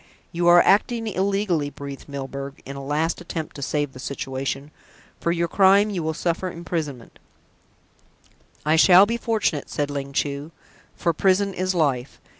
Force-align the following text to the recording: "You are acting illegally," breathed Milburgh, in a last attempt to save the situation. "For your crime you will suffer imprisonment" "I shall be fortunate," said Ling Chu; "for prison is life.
"You 0.31 0.47
are 0.47 0.63
acting 0.63 1.05
illegally," 1.05 1.69
breathed 1.69 2.09
Milburgh, 2.09 2.59
in 2.65 2.75
a 2.75 2.83
last 2.83 3.21
attempt 3.21 3.55
to 3.55 3.61
save 3.61 3.93
the 3.93 3.99
situation. 3.99 4.71
"For 5.19 5.31
your 5.31 5.47
crime 5.47 5.91
you 5.91 6.01
will 6.01 6.15
suffer 6.15 6.49
imprisonment" 6.51 7.19
"I 8.65 8.77
shall 8.77 9.05
be 9.05 9.17
fortunate," 9.17 9.69
said 9.69 9.91
Ling 9.91 10.11
Chu; 10.13 10.51
"for 10.95 11.13
prison 11.13 11.53
is 11.53 11.75
life. 11.75 12.19